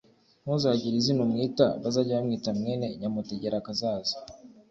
[0.43, 4.15] ntuzagire izina umwita, bazage bamwita mwene Nyamutegerakazaza.